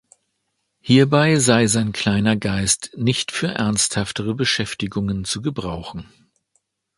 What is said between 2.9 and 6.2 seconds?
nicht für ernsthaftere Beschäftigungen zu gebrauchen.